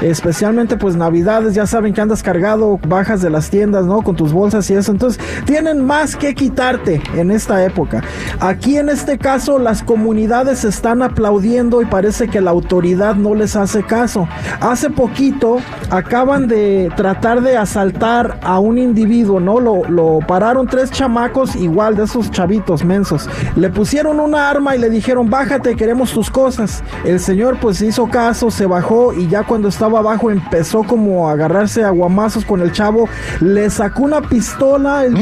[0.00, 4.02] especialmente pues Navidades, ya saben que andas cargado, bajas de las tiendas, ¿no?
[4.02, 4.92] Con tus bolsas y eso.
[4.92, 8.02] Entonces, tienen más que quitarte en esta época.
[8.40, 13.56] Aquí en este caso, las comunidades están aplaudiendo y parece que la autoridad no les
[13.56, 14.28] hace caso.
[14.60, 15.58] Hace poquito
[15.90, 19.60] acaban de tratar de asaltar a un individuo, ¿no?
[19.60, 23.28] Lo, lo pararon tres chamacos igual de esos chavitos mensos.
[23.56, 26.82] Le pusieron una arma y le dijeron, bájate, queremos tus cosas.
[27.04, 31.32] El señor pues hizo caso, se bajó y ya cuando estaba abajo empezó como a
[31.32, 33.08] agarrarse a guamazos con el chavo.
[33.40, 35.16] Le sacó una pistola el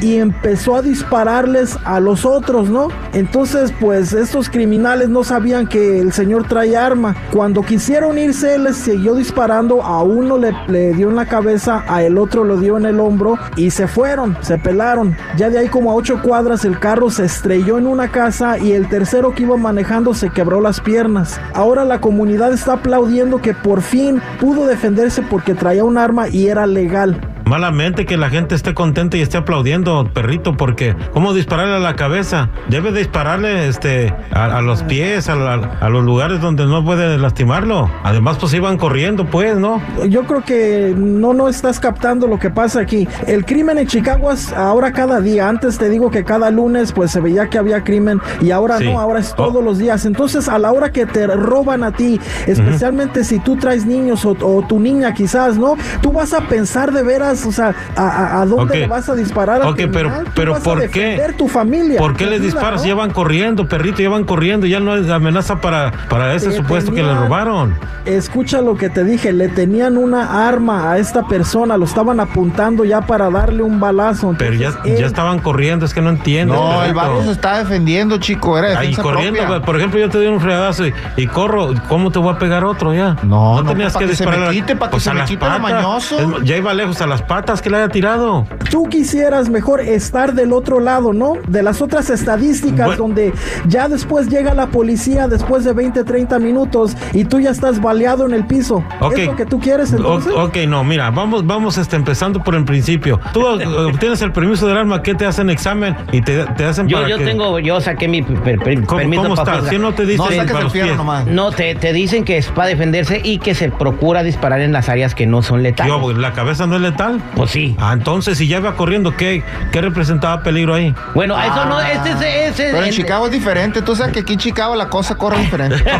[0.00, 2.88] y empezó a dispararles a los otros, ¿no?
[3.12, 7.16] Entonces, pues estos criminales no sabían que el señor trae arma.
[7.32, 9.82] Cuando quisieron irse, les siguió disparando.
[9.82, 13.00] A uno le, le dio en la cabeza, a el otro lo dio en el
[13.00, 15.16] hombro y se fueron, se pelaron.
[15.36, 18.72] Ya de ahí como a ocho cuadras el carro se estrelló en una casa y
[18.72, 21.40] el tercero que iba manejando se quebró las piernas.
[21.52, 26.48] Ahora la comunidad está aplaudiendo que por fin pudo defenderse porque traía un arma y
[26.48, 27.31] era legal.
[27.44, 31.96] Malamente que la gente esté contenta y esté aplaudiendo, perrito, porque ¿cómo dispararle a la
[31.96, 32.48] cabeza?
[32.68, 37.18] Debe dispararle este, a, a los pies, a, la- a los lugares donde no puede
[37.18, 37.90] lastimarlo.
[38.04, 39.82] Además, pues iban corriendo, pues, ¿no?
[40.08, 43.06] Yo creo que no, no estás captando lo que pasa aquí.
[43.26, 45.48] El crimen en Chicago es ahora cada día.
[45.48, 48.84] Antes te digo que cada lunes pues se veía que había crimen y ahora Sí.
[48.84, 49.44] no, ahora es Oh.
[49.46, 50.04] todos los días.
[50.06, 54.36] Entonces a la hora que te roban a ti, especialmente si tú traes niños o,
[54.40, 55.76] o tu niña quizás, ¿no?
[56.00, 58.80] Tú vas a pensar de veras, o sea, a, a- a dónde Ok.
[58.80, 59.62] le vas a disparar.
[59.66, 61.20] Ok, pero- pero ¿por qué?
[61.36, 61.98] tu familia.
[61.98, 62.82] ¿Por qué les vida, disparas?
[62.82, 62.88] ¿no?
[62.88, 64.66] Ya van corriendo, perrito, ya van corriendo.
[64.66, 67.74] Ya no es amenaza para, para ese Te supuesto que le robaron.
[68.04, 72.84] Escucha lo que te dije, le tenían una arma a esta persona, lo estaban apuntando
[72.84, 74.34] ya para darle un balazo.
[74.38, 76.54] Pero ya, ya estaban corriendo, es que no entiendo.
[76.54, 78.58] No, el vato se está defendiendo, chico.
[78.58, 79.62] Era Ahí corriendo, propia.
[79.62, 82.64] por ejemplo, yo te doy un fregadazo y, y corro, ¿cómo te voy a pegar
[82.64, 83.16] otro ya?
[83.22, 85.24] No, no, tenías pa' que se me disparar quite, pa' que pues se a me
[85.24, 85.60] quite lo patas.
[85.62, 86.18] mañoso.
[86.38, 88.46] Es- ya iba lejos a las patas que le haya tirado.
[88.70, 91.34] Tú quisieras mejor estar del otro lado, ¿no?
[91.48, 93.02] De las otras estadísticas Bueno.
[93.02, 93.32] donde
[93.66, 98.26] ya después llega la policía después de 20, 30 minutos y tú ya estás baleado
[98.26, 98.84] en el piso.
[99.00, 99.18] Ok.
[99.18, 100.32] ¿Es lo que tú quieres entonces?
[100.32, 103.20] O- ok, no, mira, vamos, vamos este, empezando por el principio.
[103.32, 105.96] Tú eh, obtienes el permiso del arma, ¿qué te hacen examen?
[106.12, 108.98] Y te, te hacen Yo, para yo que- tengo, yo saqué mi per- per- ¿Cómo,
[109.00, 109.68] permiso cómo para estás?
[109.68, 110.96] ¿Quién no te dice No, para los pies?
[110.96, 111.26] nomás.
[111.26, 114.88] No, te, te dicen que es para defenderse y que se procura disparar en las
[114.88, 115.92] áreas que no son letales.
[115.92, 117.11] Yo, ¿La cabeza no es letal?
[117.34, 117.76] Pues sí.
[117.78, 120.94] Ah, entonces, si ya iba corriendo, ¿qué, qué representaba peligro ahí?
[121.14, 122.52] Bueno, eso no, este es...
[122.52, 123.82] Ese, Pero en el- Chicago es diferente.
[123.82, 125.76] Tú sabes que aquí en Chicago la cosa corre diferente.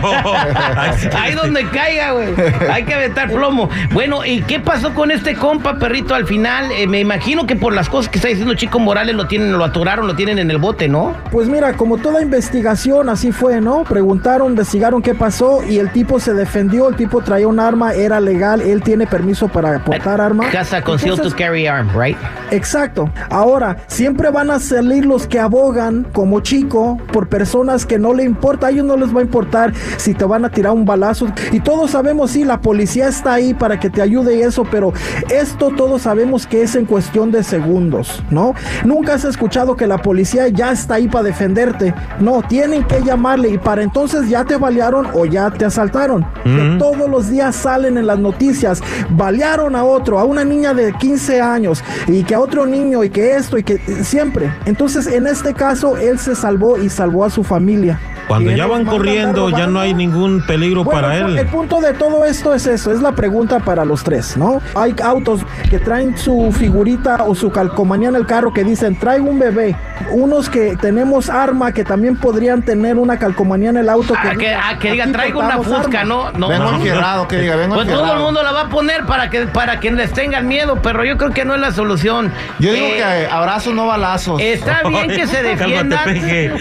[0.98, 1.08] Sí.
[1.16, 2.28] Ahí donde caiga, güey.
[2.70, 3.68] Hay que aventar plomo.
[3.92, 6.70] Bueno, ¿y qué pasó con este compa, perrito, al final?
[6.72, 9.64] Eh, me imagino que por las cosas que está diciendo Chico Morales lo tienen, lo
[9.64, 11.14] atoraron, lo tienen en el bote, ¿no?
[11.30, 13.84] Pues mira, como toda investigación, así fue, ¿no?
[13.84, 18.20] Preguntaron, investigaron qué pasó y el tipo se defendió, el tipo traía un arma, era
[18.20, 20.50] legal, él tiene permiso para portar arma.
[20.50, 22.16] Casa concealed to carry arm, right?
[22.50, 23.10] Exacto.
[23.30, 28.24] Ahora, siempre van a salir los que abogan como chico por personas que no le
[28.24, 28.66] importa.
[28.66, 31.26] A ellos no les va a importar si te van a tirar un balazo.
[31.50, 34.92] Y todos sabemos, sí, la policía está ahí para que te ayude y eso, pero
[35.30, 38.54] esto todos sabemos que es en cuestión de segundos, ¿no?
[38.84, 41.94] Nunca has escuchado que la policía ya está ahí para defenderte.
[42.20, 46.24] No, tienen que llamarle y para entonces ya te balearon o ya te asaltaron.
[46.44, 48.82] Que todos los días salen en las noticias.
[49.10, 53.10] Balearon a otro, a una niña de 15 años y que a otro niño y
[53.10, 54.52] que esto y que siempre.
[54.64, 58.00] Entonces, en este caso, él se salvó y salvó a su familia.
[58.28, 61.38] Cuando ya van corriendo, ya no hay ningún peligro Bueno, para él.
[61.38, 64.60] El punto de todo esto es eso, es la pregunta para los tres, ¿no?
[64.74, 69.28] Hay autos que traen su figurita o su calcomanía en el carro que dicen, traigo
[69.28, 69.76] un bebé.
[70.12, 74.14] Unos que tenemos arma que también podrían tener una calcomanía en el auto.
[74.16, 76.04] Ah, que, diga, ah, que diga, "Aquí traigo una fusca, arma".
[76.04, 76.32] ¿no?
[76.32, 76.76] no vengo no.
[76.76, 79.80] enfierrado, que diga, vengo Pues todo el mundo la va a poner para que, para
[79.80, 82.30] que les tengan miedo, perro, yo creo que no es la solución.
[82.58, 84.40] Yo digo Eh, que abrazos no balazos.
[84.40, 86.08] Está bien que se defiendan.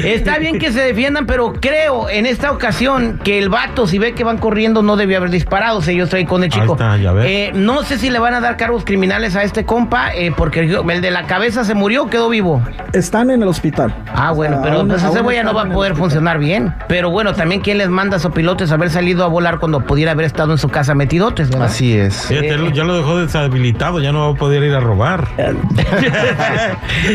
[0.03, 4.13] Está bien que se defiendan, pero creo en esta ocasión que el vato, si ve
[4.13, 5.81] que van corriendo, no debió haber disparado.
[5.81, 6.73] Si yo estoy con el chico.
[6.73, 7.25] está, ya ves.
[7.27, 10.61] Eh, no sé si le van a dar cargos criminales a este compa, eh, porque
[10.61, 12.61] el de la cabeza se murió o quedó vivo.
[12.93, 13.93] Están en el hospital.
[14.13, 16.73] Ah, bueno, O sea, pero aún- pues güey ya no va a poder funcionar bien.
[16.87, 20.25] Pero bueno, también quién les manda a sopilotes haber salido a volar cuando pudiera haber
[20.25, 21.67] estado en su casa metidotes, ¿verdad?
[21.67, 22.25] Así es.
[22.27, 25.27] Fíjate, Eh, ya lo dejó deshabilitado, ya no va a poder ir a robar.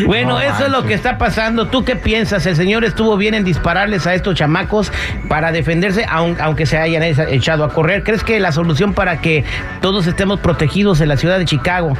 [0.06, 1.66] Bueno, No eso es lo que está pasando.
[1.66, 2.46] ¿Tú qué piensas?
[2.46, 4.92] ¿El señor estuvo bien en dispararles a estos chamacos
[5.28, 8.02] para defenderse, aun- aunque se hayan echado a correr?
[8.02, 9.44] ¿Crees que la solución para que
[9.80, 11.94] todos estemos protegidos en la ciudad de Chicago?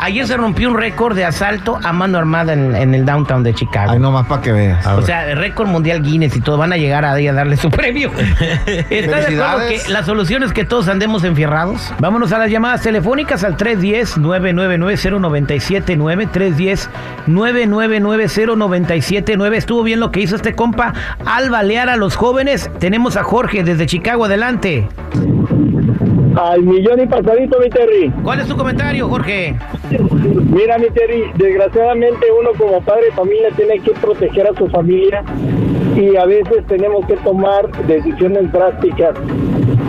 [0.00, 3.52] Ayer se rompió un récord de asalto a mano armada en, en el downtown de
[3.54, 3.90] Chicago.
[3.92, 4.86] Ay, nomás para que veas.
[4.86, 7.68] O sea, el récord mundial Guinness y todo, van a llegar ahí a darle su
[7.78, 8.10] premio.
[8.90, 11.92] ¿Está de acuerdo que la solución es que todos andemos enfierrados?
[11.98, 13.56] Vámonos a las llamadas telefónicas al
[14.28, 16.88] 310-999-0979,
[17.26, 19.54] 310-999-0979.
[19.54, 20.92] Estuvo bien lo que hizo este compa
[21.24, 22.70] al balear a los jóvenes.
[22.78, 24.86] Tenemos a Jorge desde Chicago, adelante.
[26.36, 28.12] Al millón y pasadito, mi Terry.
[28.22, 29.56] ¿Cuál es tu comentario, Jorge?
[30.50, 35.24] Mira, mi Terry, desgraciadamente uno como padre de familia tiene que proteger a su familia
[35.96, 39.14] y a veces tenemos que tomar decisiones drásticas.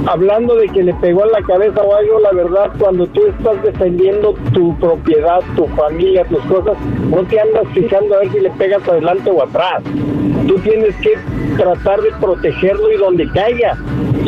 [0.06, 3.62] Hablando de que le pegó en la cabeza o algo, la verdad, cuando tú estás
[3.64, 6.78] defendiendo tu propiedad, tu familia, tus cosas,
[7.10, 9.84] no te andas fijando a ver si le pegas adelante o atrás.
[10.48, 11.14] Tú tienes que
[11.58, 13.78] tratar de protegerlo y donde caiga.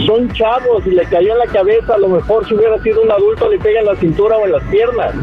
[0.05, 3.11] Son chavos y le cayó en la cabeza, a lo mejor si hubiera sido un
[3.11, 5.15] adulto le pega en la cintura o en las piernas.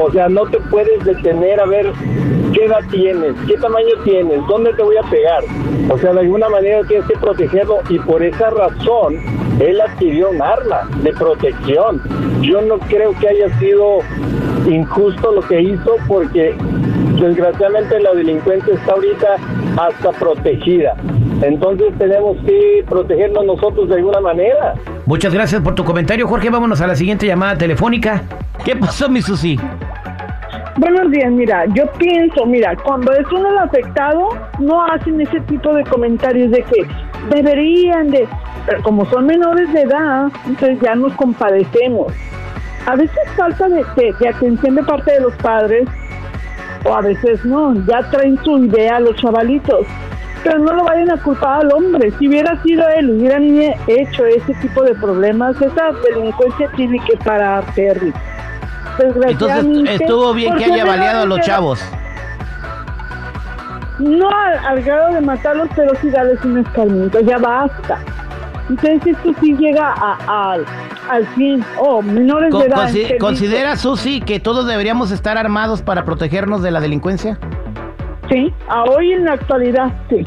[0.00, 1.92] O sea, no te puedes detener a ver
[2.54, 5.44] qué edad tienes, qué tamaño tienes, dónde te voy a pegar.
[5.90, 9.16] O sea, de alguna manera tienes que protegerlo y por esa razón
[9.60, 12.00] él adquirió un arma de protección.
[12.40, 13.98] Yo no creo que haya sido
[14.66, 16.54] injusto lo que hizo porque
[17.20, 19.36] desgraciadamente la delincuencia está ahorita
[19.76, 20.96] hasta protegida.
[21.42, 24.74] Entonces tenemos que protegernos nosotros de alguna manera.
[25.06, 26.50] Muchas gracias por tu comentario, Jorge.
[26.50, 28.22] Vámonos a la siguiente llamada telefónica.
[28.64, 29.58] ¿Qué pasó, mi Susi?
[30.76, 34.28] Buenos días, mira, yo pienso, mira, cuando es uno el afectado,
[34.60, 36.86] no hacen ese tipo de comentarios de que
[37.34, 38.26] deberían de,
[38.66, 42.12] pero como son menores de edad, entonces ya nos compadecemos.
[42.86, 43.84] A veces falta de,
[44.20, 45.86] de- atención de parte de los padres,
[46.84, 49.86] o a veces no, ya traen su idea a los chavalitos.
[50.42, 52.10] Pero no lo vayan a culpar al hombre.
[52.18, 53.44] Si hubiera sido él, hubieran
[53.86, 58.10] hecho ese tipo de problemas, esa delincuencia tiene que parar, Terry.
[58.98, 61.80] Entonces Desgraciadamente, estuvo bien que haya baleado a los chavos.
[63.98, 67.98] No al, al grado de matarlos, pero sí darles un escarmiento, ya basta.
[68.70, 70.64] Entonces esto sí llega a- al-
[71.10, 71.62] al fin.
[71.78, 72.76] Oh, menores Co- de edad.
[72.76, 73.18] consi-.
[73.18, 77.36] ¿Considera, Susi, que todos deberíamos estar armados para protegernos de la delincuencia?
[78.30, 80.22] Sí, a hoy en la actualidad, sí.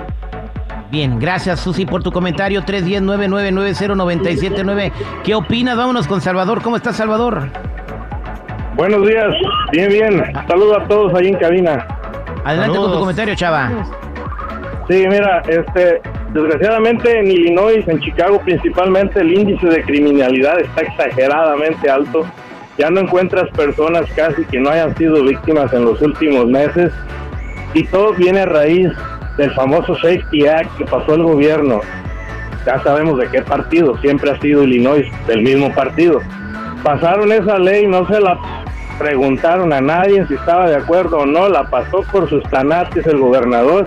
[0.92, 2.62] Bien, gracias, Susi, por tu comentario.
[2.64, 4.92] 310-999-0979.
[5.24, 5.76] ¿Qué opinas?
[5.78, 6.62] Vámonos con Salvador.
[6.62, 7.50] ¿Cómo estás, Salvador?
[8.76, 9.36] Buenos días,
[9.72, 10.24] bien, bien.
[10.48, 11.86] Saludos a todos ahí en cabina.
[12.44, 13.72] Adelante con tu comentario, chava.
[14.90, 16.02] Sí, mira, este,
[16.34, 22.26] desgraciadamente en Illinois, en Chicago principalmente, el índice de criminalidad está exageradamente alto.
[22.80, 26.92] Ya no encuentras personas casi que no hayan sido víctimas en los últimos meses.
[27.76, 28.90] Y todo viene a raíz
[29.38, 31.82] del famoso Safety Act que pasó el gobierno.
[32.66, 36.22] Ya sabemos de qué partido, siempre ha sido Illinois, del mismo partido.
[36.84, 38.38] Pasaron esa ley, no se la
[38.98, 43.18] preguntaron a nadie si estaba de acuerdo o no, la pasó por sus tanates el
[43.18, 43.86] gobernador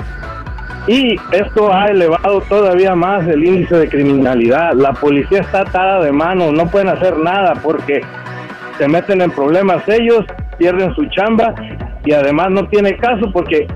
[0.87, 4.73] y esto ha elevado todavía más el índice de criminalidad.
[4.75, 8.03] La policía está atada de manos, no pueden hacer nada porque
[8.79, 10.25] se meten en problemas ellos,
[10.59, 11.55] pierden su chamba
[12.05, 13.67] y además no tiene caso porque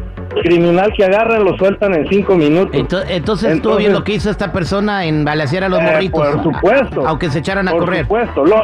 [0.42, 2.72] criminal que agarran lo sueltan en cinco minutos.
[2.76, 5.82] Ento- Entonces, estuvo bien Entonces- lo que hizo esta persona en balasear a los Eh,
[5.82, 6.20] morritos.
[6.28, 7.02] por supuesto.
[7.08, 8.02] Aunque se echaran a Por correr.
[8.02, 8.62] supuesto, lo,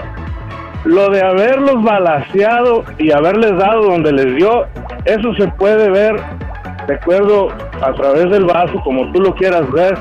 [0.86, 4.66] lo de haberlos balaseado y haberles dado donde les dio,
[5.04, 6.16] eso se puede ver,
[6.86, 7.48] de acuerdo,
[7.82, 9.98] a través del vaso, como tú lo quieras ver,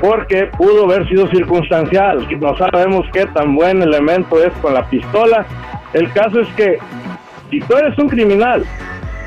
[0.00, 2.26] porque pudo haber sido circunstancial.
[2.40, 5.46] No sabemos qué tan buen elemento es con la pistola.
[5.92, 6.78] El caso es que
[7.50, 8.64] si tú eres un criminal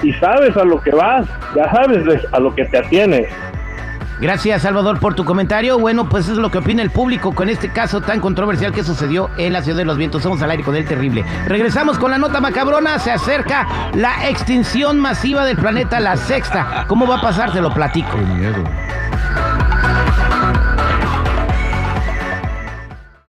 [0.03, 1.25] y sabes a lo que vas,
[1.55, 2.03] ya sabes
[2.33, 3.27] a lo que te atienes.
[4.21, 5.79] Gracias, Salvador, por tu comentario.
[5.79, 9.29] Bueno, pues es lo que opina el público con este caso tan controversial que sucedió
[9.37, 10.23] en la Ciudad de los Vientos.
[10.23, 11.23] Somos al aire con el terrible.
[11.47, 12.99] Regresamos con la nota macabrona.
[12.99, 16.83] Se acerca la extinción masiva del planeta, la sexta.
[16.87, 17.53] ¿Cómo va a pasar?
[17.53, 18.17] Te lo platico.